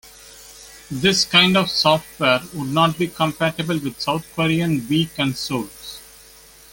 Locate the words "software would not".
1.69-2.97